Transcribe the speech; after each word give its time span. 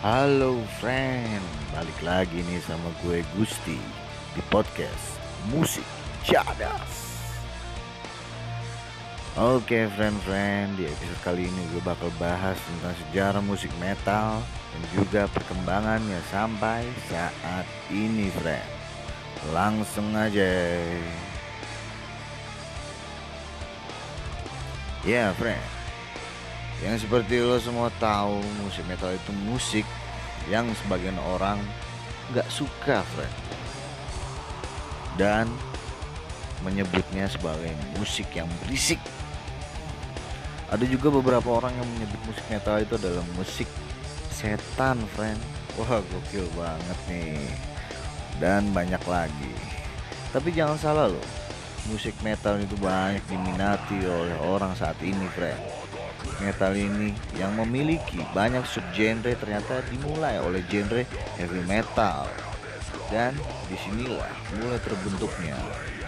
Halo 0.00 0.56
friend, 0.80 1.44
balik 1.76 2.00
lagi 2.00 2.40
nih 2.48 2.56
sama 2.64 2.88
gue 3.04 3.20
Gusti 3.36 3.76
di 4.32 4.40
podcast 4.48 5.20
Musik 5.52 5.84
Cadas. 6.24 7.20
Oke 9.36 9.92
friend-friend, 9.92 10.80
di 10.80 10.88
episode 10.88 11.20
kali 11.20 11.52
ini 11.52 11.62
gue 11.76 11.84
bakal 11.84 12.08
bahas 12.16 12.56
tentang 12.64 12.96
sejarah 12.96 13.44
musik 13.44 13.68
metal 13.76 14.40
dan 14.40 14.82
juga 14.96 15.28
perkembangannya 15.36 16.24
sampai 16.32 16.88
saat 17.12 17.68
ini 17.92 18.32
friend. 18.40 18.72
Langsung 19.52 20.16
aja. 20.16 20.80
Ya 25.04 25.28
friend, 25.36 25.60
yang 26.80 26.96
seperti 26.96 27.44
lo 27.44 27.60
semua 27.60 27.92
tahu 28.00 28.40
musik 28.64 28.88
metal 28.88 29.12
itu 29.12 29.32
musik 29.44 29.84
yang 30.50 30.66
sebagian 30.82 31.16
orang 31.22 31.62
nggak 32.34 32.46
suka 32.50 33.06
friend 33.14 33.36
dan 35.14 35.46
menyebutnya 36.66 37.30
sebagai 37.30 37.72
musik 37.96 38.28
yang 38.34 38.50
berisik. 38.66 39.00
Ada 40.70 40.86
juga 40.86 41.10
beberapa 41.10 41.50
orang 41.62 41.74
yang 41.74 41.88
menyebut 41.98 42.20
musik 42.26 42.46
metal 42.50 42.78
itu 42.78 42.94
adalah 42.94 43.24
musik 43.34 43.66
setan 44.30 45.02
friend 45.16 45.40
wah 45.78 46.02
gokil 46.02 46.46
banget 46.58 46.98
nih. 47.06 47.46
Dan 48.38 48.70
banyak 48.74 49.02
lagi. 49.06 49.54
Tapi 50.30 50.54
jangan 50.54 50.78
salah 50.78 51.10
loh 51.10 51.40
musik 51.88 52.12
metal 52.20 52.60
itu 52.60 52.76
banyak 52.76 53.24
diminati 53.24 54.04
oleh 54.04 54.36
orang 54.44 54.76
saat 54.76 54.98
ini 55.00 55.24
friend 55.32 55.56
metal 56.40 56.72
ini 56.72 57.12
yang 57.36 57.54
memiliki 57.56 58.20
banyak 58.32 58.64
subgenre 58.64 59.36
ternyata 59.36 59.84
dimulai 59.88 60.40
oleh 60.40 60.64
genre 60.68 61.04
heavy 61.36 61.62
metal. 61.64 62.26
Dan 63.10 63.34
di 63.66 63.74
sinilah 63.74 64.30
mulai 64.58 64.78
terbentuknya 64.78 65.58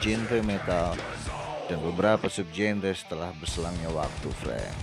genre 0.00 0.40
metal 0.40 0.96
dan 1.66 1.78
beberapa 1.82 2.30
subgenre 2.30 2.94
setelah 2.94 3.34
berselangnya 3.42 3.90
waktu 3.90 4.30
friend 4.38 4.74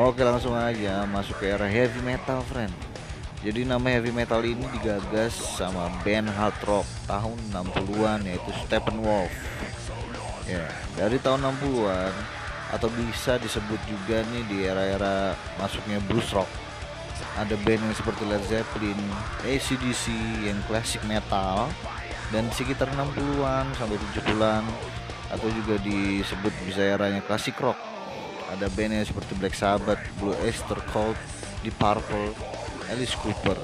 oke 0.00 0.16
langsung 0.24 0.56
aja 0.56 1.04
masuk 1.04 1.44
ke 1.44 1.52
era 1.52 1.68
heavy 1.68 2.00
metal 2.00 2.40
friend 2.48 2.72
jadi 3.44 3.68
nama 3.68 3.84
heavy 3.92 4.10
metal 4.10 4.42
ini 4.42 4.64
digagas 4.74 5.36
sama 5.36 5.92
band 6.02 6.32
hard 6.34 6.56
rock 6.64 6.88
tahun 7.06 7.36
60-an 7.54 8.26
yaitu 8.26 8.50
Steppenwolf. 8.66 9.30
Ya 10.50 10.66
dari 10.98 11.22
tahun 11.22 11.54
60-an 11.54 12.10
atau 12.74 12.90
bisa 12.90 13.38
disebut 13.38 13.78
juga 13.86 14.26
nih 14.34 14.44
di 14.50 14.58
era-era 14.66 15.38
masuknya 15.60 16.02
blues 16.10 16.26
rock. 16.34 16.48
Ada 17.36 17.56
band 17.62 17.84
yang 17.84 17.96
seperti 17.96 18.22
Led 18.24 18.44
Zeppelin, 18.48 18.96
ACDC 19.44 20.04
yang 20.44 20.58
klasik 20.66 21.04
metal 21.04 21.68
dan 22.34 22.48
sekitar 22.50 22.90
60-an 22.96 23.70
sampai 23.76 23.96
70-an 24.12 24.64
atau 25.30 25.48
juga 25.52 25.76
disebut 25.84 26.52
bisa 26.64 26.82
eranya 26.82 27.20
klasik 27.22 27.56
rock. 27.60 27.78
Ada 28.50 28.70
band 28.72 28.92
yang 28.98 29.06
seperti 29.06 29.32
Black 29.36 29.54
Sabbath, 29.58 30.00
Blue 30.22 30.34
Oyster 30.42 30.78
Cult, 30.90 31.18
Deep 31.60 31.76
Purple, 31.76 32.32
Alice 32.88 33.14
Cooper. 33.18 33.58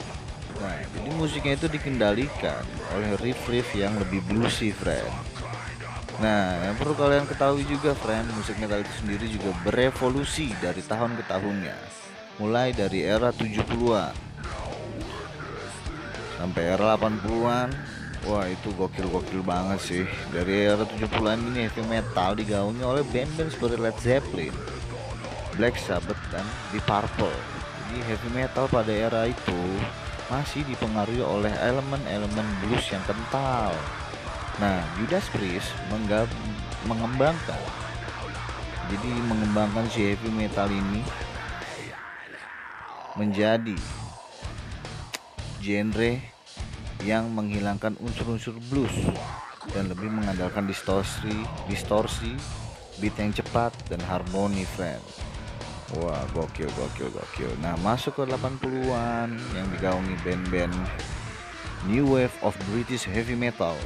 Nah 0.62 0.78
jadi 0.94 1.10
musiknya 1.16 1.54
itu 1.58 1.66
dikendalikan 1.66 2.62
oleh 2.94 3.18
riff-riff 3.18 3.72
yang 3.74 3.98
lebih 3.98 4.22
bluesy 4.30 4.70
friend 4.70 5.31
Nah, 6.22 6.54
yang 6.70 6.78
perlu 6.78 6.94
kalian 6.94 7.26
ketahui 7.26 7.66
juga, 7.66 7.98
friend, 7.98 8.30
musik 8.38 8.54
metal 8.62 8.78
itu 8.78 8.94
sendiri 9.02 9.26
juga 9.26 9.50
berevolusi 9.66 10.54
dari 10.62 10.78
tahun 10.86 11.18
ke 11.18 11.26
tahunnya. 11.26 11.74
Mulai 12.38 12.70
dari 12.70 13.02
era 13.02 13.34
70-an 13.34 14.14
sampai 16.38 16.62
era 16.62 16.94
80-an. 16.94 17.74
Wah, 18.30 18.46
itu 18.46 18.70
gokil-gokil 18.78 19.42
banget 19.42 19.78
sih. 19.82 20.04
Dari 20.30 20.70
era 20.70 20.86
70-an 20.86 21.42
ini 21.42 21.66
heavy 21.66 21.82
metal 21.90 22.38
digaungi 22.38 22.86
oleh 22.86 23.02
band-band 23.10 23.50
seperti 23.50 23.76
Led 23.82 23.98
Zeppelin, 23.98 24.54
Black 25.58 25.74
Sabbath 25.74 26.22
dan 26.30 26.46
Deep 26.70 26.86
Purple. 26.86 27.34
Jadi 27.34 27.98
heavy 28.06 28.30
metal 28.30 28.70
pada 28.70 28.94
era 28.94 29.26
itu 29.26 29.60
masih 30.30 30.62
dipengaruhi 30.70 31.18
oleh 31.18 31.50
elemen-elemen 31.50 32.46
blues 32.62 32.86
yang 32.94 33.02
kental 33.10 33.74
Nah, 34.60 34.84
Judas 35.00 35.24
Priest 35.32 35.72
mengembangkan 36.84 37.82
jadi 38.92 39.08
mengembangkan 39.24 39.88
si 39.88 40.04
heavy 40.04 40.28
metal 40.28 40.68
ini 40.68 41.00
menjadi 43.16 43.76
genre 45.64 46.20
yang 47.00 47.32
menghilangkan 47.32 47.96
unsur-unsur 48.04 48.52
blues 48.68 48.92
dan 49.72 49.88
lebih 49.88 50.12
mengandalkan 50.12 50.68
distorsi, 50.68 51.32
distorsi, 51.72 52.36
beat 53.00 53.16
yang 53.16 53.32
cepat 53.32 53.72
dan 53.88 54.02
harmoni 54.04 54.68
friend. 54.76 55.00
Wah, 55.96 56.24
gokil, 56.36 56.68
gokil, 56.72 57.08
gokil. 57.12 57.52
Nah, 57.64 57.76
masuk 57.80 58.20
ke 58.20 58.24
80-an 58.28 59.28
yang 59.56 59.66
digaungi 59.76 60.16
band-band 60.24 60.76
New 61.88 62.12
Wave 62.12 62.32
of 62.44 62.52
British 62.68 63.08
Heavy 63.08 63.36
Metal 63.36 63.76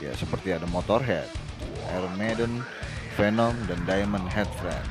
ya 0.00 0.12
seperti 0.16 0.56
ada 0.56 0.64
Motorhead, 0.68 1.28
Iron 1.92 2.14
Maiden, 2.16 2.64
Venom, 3.14 3.52
dan 3.68 3.78
Diamond 3.84 4.26
Head 4.32 4.48
Friend. 4.58 4.88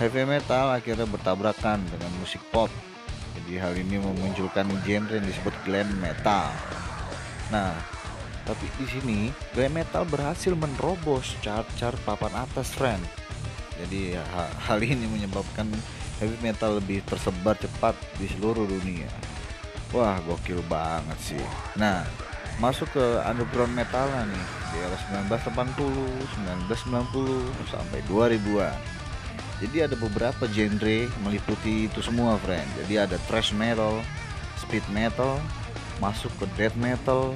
Heavy 0.00 0.24
metal 0.24 0.72
akhirnya 0.72 1.04
bertabrakan 1.04 1.84
dengan 1.88 2.12
musik 2.20 2.40
pop, 2.48 2.72
jadi 3.36 3.60
hal 3.60 3.76
ini 3.76 4.00
memunculkan 4.00 4.68
genre 4.84 5.12
yang 5.16 5.26
disebut 5.28 5.52
glam 5.68 5.88
metal. 6.00 6.48
Nah, 7.52 7.76
tapi 8.48 8.64
di 8.80 8.86
sini 8.88 9.18
glam 9.52 9.76
metal 9.76 10.08
berhasil 10.08 10.56
menerobos 10.56 11.36
chart-chart 11.44 12.00
papan 12.08 12.32
atas 12.32 12.72
friend. 12.72 13.04
Jadi 13.80 14.16
ya, 14.16 14.24
hal 14.68 14.80
ini 14.80 15.08
menyebabkan 15.08 15.68
heavy 16.20 16.36
metal 16.44 16.76
lebih 16.80 17.00
tersebar 17.08 17.56
cepat 17.56 17.96
di 18.20 18.28
seluruh 18.28 18.68
dunia. 18.68 19.08
Wah, 19.90 20.20
gokil 20.24 20.60
banget 20.68 21.18
sih. 21.18 21.44
Nah, 21.80 22.04
masuk 22.60 22.92
ke 22.92 23.04
underground 23.24 23.72
metal 23.72 24.04
nih 24.28 24.44
di 24.70 24.76
era 24.84 24.96
1980, 25.26 26.68
1990 26.68 27.72
sampai 27.72 27.98
2000-an. 28.06 28.76
Jadi 29.60 29.76
ada 29.84 29.96
beberapa 29.96 30.44
genre 30.48 30.98
meliputi 31.24 31.88
itu 31.88 32.00
semua, 32.00 32.36
friend. 32.40 32.64
Jadi 32.84 32.94
ada 32.96 33.16
thrash 33.28 33.52
metal, 33.56 34.00
speed 34.60 34.84
metal, 34.92 35.40
masuk 36.00 36.32
ke 36.40 36.46
death 36.56 36.76
metal, 36.76 37.32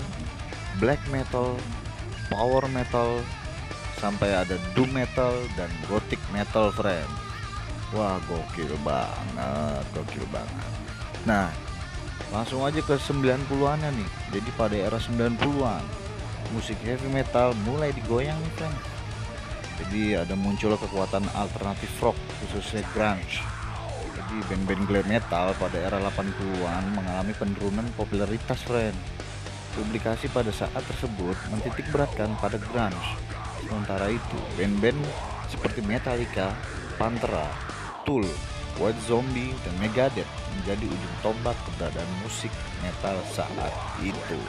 black 0.80 1.00
metal, 1.12 1.56
power 2.32 2.64
metal, 2.72 3.20
sampai 4.00 4.32
ada 4.32 4.56
doom 4.72 4.88
metal 4.92 5.32
dan 5.56 5.68
gothic 5.88 6.20
metal, 6.32 6.72
friend. 6.72 7.08
Wah, 7.92 8.16
gokil 8.28 8.72
banget, 8.84 9.84
gokil 9.92 10.24
banget. 10.32 10.70
Nah, 11.28 11.52
Langsung 12.32 12.66
aja 12.66 12.82
ke 12.82 12.98
90-an 12.98 13.78
nih. 13.94 14.10
Jadi 14.34 14.50
pada 14.58 14.74
era 14.74 14.98
90-an 14.98 16.04
musik 16.52 16.78
heavy 16.86 17.08
metal 17.10 17.50
mulai 17.66 17.90
digoyang 17.90 18.36
nih 18.36 18.52
friend. 18.58 18.78
Jadi 19.74 20.02
ada 20.14 20.34
muncul 20.38 20.78
kekuatan 20.78 21.26
alternatif 21.34 21.90
rock 21.98 22.14
khususnya 22.42 22.86
grunge. 22.94 23.42
Jadi 24.14 24.36
band-band 24.46 24.82
glam 24.86 25.06
metal 25.10 25.50
pada 25.58 25.78
era 25.78 25.98
80-an 25.98 26.84
mengalami 26.94 27.32
penurunan 27.34 27.86
popularitas 27.98 28.62
friend. 28.62 28.94
Publikasi 29.74 30.30
pada 30.30 30.54
saat 30.54 30.82
tersebut 30.86 31.34
mentitik 31.50 31.90
beratkan 31.90 32.30
pada 32.38 32.58
grunge. 32.70 33.02
Sementara 33.66 34.06
itu, 34.12 34.38
band-band 34.54 35.00
seperti 35.50 35.82
Metallica, 35.82 36.54
Pantera, 36.94 37.50
Tool, 38.06 38.22
White 38.78 39.02
Zombie 39.10 39.50
dan 39.66 39.74
Megadeth 39.82 40.28
menjadi 40.60 40.84
ujung 40.86 41.16
tombak 41.22 41.56
keberadaan 41.66 42.12
musik 42.22 42.50
metal 42.84 43.16
saat 43.32 43.74
itu. 44.00 44.40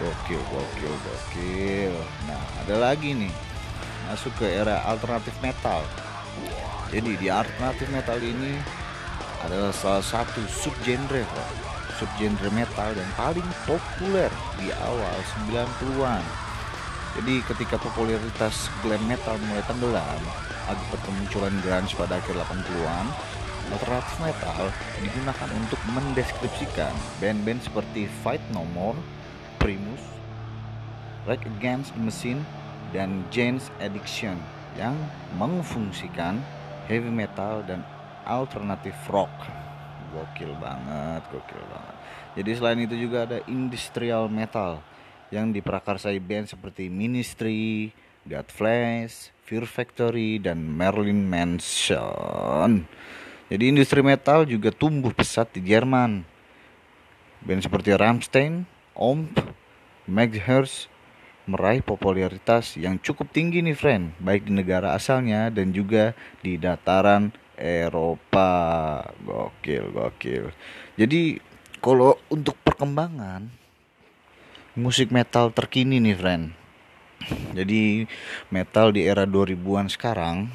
Gokil, 0.00 0.42
gokil, 0.50 0.94
gokil. 1.06 1.94
Nah, 2.26 2.42
ada 2.66 2.76
lagi 2.90 3.14
nih. 3.14 3.34
Masuk 4.10 4.34
ke 4.36 4.46
era 4.50 4.84
alternatif 4.84 5.32
metal. 5.40 5.80
Jadi 6.92 7.16
di 7.16 7.26
alternatif 7.30 7.88
metal 7.88 8.18
ini 8.20 8.58
adalah 9.44 9.72
salah 9.72 10.04
satu 10.04 10.40
subgenre 10.48 11.24
subgenre 11.94 12.50
metal 12.50 12.90
yang 12.90 13.10
paling 13.14 13.46
populer 13.64 14.30
di 14.58 14.68
awal 14.82 15.16
90-an. 15.46 16.24
Jadi 17.14 17.34
ketika 17.46 17.78
popularitas 17.78 18.66
glam 18.82 18.98
metal 19.06 19.38
mulai 19.46 19.62
tenggelam, 19.70 20.22
akibat 20.66 21.00
kemunculan 21.06 21.54
grunge 21.62 21.94
pada 21.94 22.18
akhir 22.18 22.34
80-an, 22.34 23.06
alternatif 23.74 24.14
metal 24.22 24.62
digunakan 25.02 25.50
untuk 25.50 25.80
mendeskripsikan 25.90 26.94
band-band 27.18 27.58
seperti 27.58 28.06
Fight 28.22 28.38
No 28.54 28.62
More, 28.70 28.94
Primus, 29.58 29.98
Rage 31.26 31.42
Against 31.58 31.90
the 31.98 32.02
Machine, 32.06 32.46
dan 32.94 33.26
Jane's 33.34 33.74
Addiction 33.82 34.38
yang 34.78 34.94
mengfungsikan 35.34 36.38
heavy 36.86 37.10
metal 37.10 37.66
dan 37.66 37.82
alternatif 38.22 38.94
rock. 39.10 39.30
gokil 40.14 40.54
banget 40.62 41.26
gokil 41.26 41.58
banget 41.74 41.96
jadi 42.38 42.50
selain 42.54 42.86
itu 42.86 42.94
juga 42.94 43.26
ada 43.26 43.42
industrial 43.50 44.30
metal 44.30 44.78
yang 45.34 45.50
diprakarsai 45.50 46.22
band 46.22 46.46
seperti 46.46 46.86
Ministry, 46.86 47.90
Godflesh, 48.22 49.34
Fear 49.42 49.66
Factory, 49.66 50.38
dan 50.38 50.62
Marilyn 50.62 51.26
Manson. 51.26 52.86
Jadi 53.52 53.64
industri 53.68 54.00
metal 54.00 54.48
juga 54.48 54.72
tumbuh 54.72 55.12
pesat 55.12 55.52
di 55.52 55.60
Jerman. 55.60 56.24
Band 57.44 57.60
seperti 57.60 57.92
Rammstein, 57.92 58.64
Omp, 58.96 59.36
Megadeth 60.08 60.88
meraih 61.44 61.84
popularitas 61.84 62.72
yang 62.80 62.96
cukup 62.96 63.28
tinggi 63.28 63.60
nih 63.60 63.76
friend, 63.76 64.16
baik 64.16 64.48
di 64.48 64.52
negara 64.56 64.96
asalnya 64.96 65.52
dan 65.52 65.76
juga 65.76 66.16
di 66.40 66.56
dataran 66.56 67.36
Eropa. 67.60 69.04
Gokil, 69.20 69.92
gokil. 69.92 70.48
Jadi 70.96 71.36
kalau 71.84 72.16
untuk 72.32 72.56
perkembangan 72.64 73.52
musik 74.74 75.12
metal 75.12 75.52
terkini 75.52 76.00
nih 76.00 76.16
friend. 76.16 76.44
Jadi 77.52 78.04
metal 78.52 78.92
di 78.92 79.04
era 79.04 79.24
2000-an 79.24 79.88
sekarang 79.88 80.48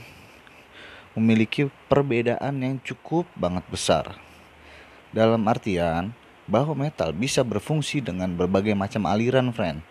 memiliki 1.18 1.72
perbedaan 1.90 2.54
yang 2.62 2.76
cukup 2.82 3.26
banget 3.38 3.66
besar. 3.70 4.18
Dalam 5.10 5.42
artian 5.50 6.14
bahwa 6.50 6.74
metal 6.74 7.14
bisa 7.14 7.46
berfungsi 7.46 8.02
dengan 8.02 8.34
berbagai 8.34 8.74
macam 8.74 9.06
aliran 9.06 9.54
friend. 9.54 9.82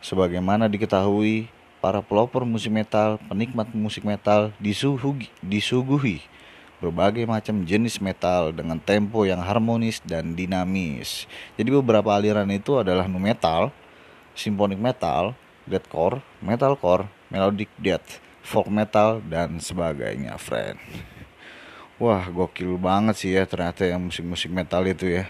Sebagaimana 0.00 0.68
diketahui, 0.68 1.48
para 1.80 2.04
pelopor 2.04 2.44
musik 2.44 2.72
metal, 2.72 3.16
penikmat 3.28 3.72
musik 3.72 4.04
metal 4.04 4.52
disuguhi, 4.60 5.32
disuguhi 5.40 6.20
berbagai 6.80 7.28
macam 7.28 7.60
jenis 7.68 8.00
metal 8.00 8.56
dengan 8.56 8.80
tempo 8.80 9.28
yang 9.28 9.44
harmonis 9.44 10.00
dan 10.00 10.32
dinamis. 10.32 11.28
Jadi 11.60 11.68
beberapa 11.68 12.16
aliran 12.16 12.48
itu 12.48 12.80
adalah 12.80 13.04
nu 13.04 13.20
metal, 13.20 13.68
symphonic 14.32 14.80
metal, 14.80 15.36
deathcore, 15.68 16.24
metalcore, 16.40 17.04
melodic 17.28 17.68
death, 17.76 18.18
folk 18.42 18.68
metal 18.68 19.20
dan 19.26 19.60
sebagainya, 19.60 20.36
friend. 20.40 20.80
Wah, 22.00 22.24
gokil 22.32 22.80
banget 22.80 23.14
sih 23.16 23.30
ya 23.36 23.44
ternyata 23.44 23.84
yang 23.84 24.08
musik-musik 24.08 24.48
metal 24.48 24.84
itu 24.88 25.20
ya. 25.20 25.28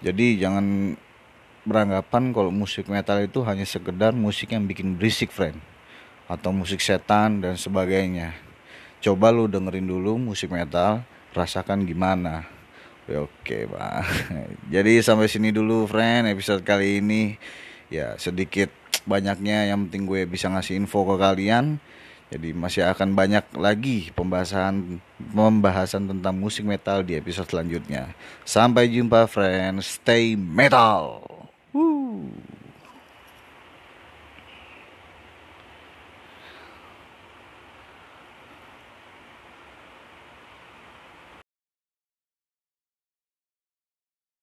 Jadi 0.00 0.40
jangan 0.40 0.96
beranggapan 1.66 2.32
kalau 2.32 2.48
musik 2.48 2.88
metal 2.88 3.20
itu 3.20 3.44
hanya 3.44 3.68
sekedar 3.68 4.16
musik 4.16 4.52
yang 4.56 4.64
bikin 4.64 4.96
berisik, 4.96 5.28
friend. 5.28 5.60
Atau 6.26 6.50
musik 6.56 6.80
setan 6.80 7.44
dan 7.44 7.54
sebagainya 7.60 8.46
coba 9.06 9.30
lu 9.30 9.46
dengerin 9.46 9.86
dulu 9.86 10.16
musik 10.16 10.50
metal 10.50 11.04
rasakan 11.36 11.84
gimana 11.84 12.48
oke 13.06 13.58
bang 13.70 14.02
jadi 14.74 14.98
sampai 15.04 15.28
sini 15.28 15.52
dulu 15.52 15.86
friend 15.86 16.32
episode 16.32 16.64
kali 16.64 17.04
ini 17.04 17.36
ya 17.92 18.16
sedikit 18.16 18.72
banyaknya 19.06 19.70
yang 19.70 19.86
penting 19.88 20.04
gue 20.04 20.26
bisa 20.26 20.50
ngasih 20.50 20.76
info 20.76 21.06
ke 21.06 21.16
kalian 21.16 21.78
jadi 22.26 22.50
masih 22.58 22.82
akan 22.90 23.14
banyak 23.14 23.46
lagi 23.54 24.10
pembahasan 24.10 24.98
pembahasan 25.30 26.10
tentang 26.10 26.34
musik 26.34 26.66
metal 26.66 27.06
di 27.06 27.14
episode 27.14 27.46
selanjutnya. 27.46 28.10
Sampai 28.42 28.90
jumpa 28.90 29.30
friends, 29.30 30.02
stay 30.02 30.34
metal. 30.34 31.22